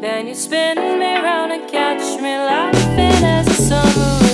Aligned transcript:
Then 0.00 0.28
you 0.28 0.34
spin 0.36 0.76
me 0.76 1.12
round 1.16 1.50
and 1.50 1.68
catch 1.68 2.20
me 2.22 2.36
laughing 2.36 3.24
as 3.24 3.46
the 3.46 3.54
sun 3.54 3.98
moves. 3.98 4.27